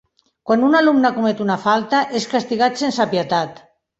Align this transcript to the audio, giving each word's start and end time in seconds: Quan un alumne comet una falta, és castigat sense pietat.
Quan 0.51 0.63
un 0.67 0.77
alumne 0.79 1.11
comet 1.17 1.43
una 1.45 1.57
falta, 1.67 2.01
és 2.21 2.27
castigat 2.33 2.83
sense 2.83 3.09
pietat. 3.15 3.63